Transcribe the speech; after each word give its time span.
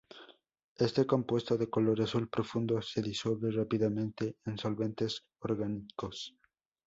Este 0.79 1.05
compuesto 1.05 1.57
de 1.59 1.69
color 1.69 2.01
azul 2.01 2.27
profundo 2.27 2.81
se 2.81 3.03
disuelve 3.03 3.51
rápidamente 3.51 4.35
en 4.45 4.57
solventes 4.57 5.27
orgánicos. 5.37 6.35